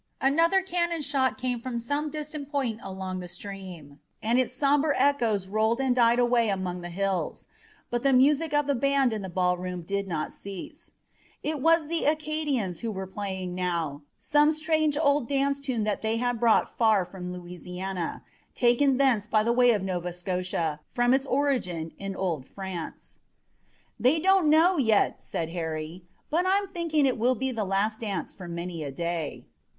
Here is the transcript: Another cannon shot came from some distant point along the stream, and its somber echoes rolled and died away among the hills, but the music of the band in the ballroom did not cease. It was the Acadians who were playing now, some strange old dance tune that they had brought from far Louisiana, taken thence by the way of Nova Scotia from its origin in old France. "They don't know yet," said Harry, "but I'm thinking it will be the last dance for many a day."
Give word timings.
Another 0.19 0.63
cannon 0.63 1.03
shot 1.03 1.37
came 1.37 1.59
from 1.59 1.77
some 1.77 2.09
distant 2.09 2.49
point 2.51 2.79
along 2.81 3.19
the 3.19 3.27
stream, 3.27 3.99
and 4.19 4.39
its 4.39 4.51
somber 4.51 4.95
echoes 4.97 5.47
rolled 5.47 5.79
and 5.79 5.95
died 5.95 6.17
away 6.17 6.49
among 6.49 6.81
the 6.81 6.89
hills, 6.89 7.47
but 7.91 8.01
the 8.01 8.11
music 8.11 8.51
of 8.51 8.65
the 8.65 8.73
band 8.73 9.13
in 9.13 9.21
the 9.21 9.29
ballroom 9.29 9.83
did 9.83 10.07
not 10.07 10.33
cease. 10.33 10.89
It 11.43 11.61
was 11.61 11.85
the 11.85 12.05
Acadians 12.05 12.79
who 12.79 12.91
were 12.91 13.05
playing 13.05 13.53
now, 13.53 14.01
some 14.17 14.51
strange 14.51 14.97
old 14.97 15.27
dance 15.27 15.59
tune 15.59 15.83
that 15.83 16.01
they 16.01 16.17
had 16.17 16.39
brought 16.39 16.67
from 16.67 16.77
far 16.79 17.07
Louisiana, 17.13 18.23
taken 18.55 18.97
thence 18.97 19.27
by 19.27 19.43
the 19.43 19.53
way 19.53 19.69
of 19.69 19.83
Nova 19.83 20.13
Scotia 20.13 20.79
from 20.87 21.13
its 21.13 21.27
origin 21.27 21.91
in 21.99 22.15
old 22.15 22.47
France. 22.47 23.19
"They 23.99 24.17
don't 24.17 24.49
know 24.49 24.79
yet," 24.79 25.21
said 25.21 25.49
Harry, 25.49 26.01
"but 26.31 26.47
I'm 26.47 26.69
thinking 26.69 27.05
it 27.05 27.19
will 27.19 27.35
be 27.35 27.51
the 27.51 27.65
last 27.65 28.01
dance 28.01 28.33
for 28.33 28.47
many 28.47 28.83
a 28.83 28.91
day." 28.91 29.45